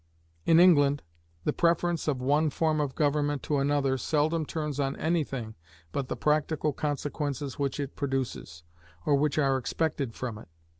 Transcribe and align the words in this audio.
In 0.47 0.59
England, 0.59 1.03
the 1.43 1.53
preference 1.53 2.07
of 2.07 2.19
one 2.23 2.49
form 2.49 2.79
of 2.81 2.95
government 2.95 3.43
to 3.43 3.59
another 3.59 3.99
seldom 3.99 4.47
turns 4.47 4.79
on 4.79 4.95
anything 4.95 5.53
but 5.91 6.07
the 6.07 6.17
practical 6.17 6.73
consequences 6.73 7.59
which 7.59 7.79
it 7.79 7.95
produces, 7.95 8.63
or 9.05 9.13
which 9.13 9.37
are 9.37 9.57
expected 9.59 10.15
from 10.15 10.39
it. 10.39 10.47